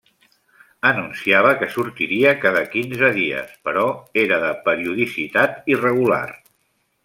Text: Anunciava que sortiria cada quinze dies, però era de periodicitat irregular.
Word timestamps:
Anunciava 0.91 1.51
que 1.59 1.67
sortiria 1.73 2.33
cada 2.47 2.65
quinze 2.73 3.11
dies, 3.19 3.53
però 3.69 3.87
era 4.25 4.43
de 4.47 4.51
periodicitat 4.71 5.65
irregular. 5.77 6.27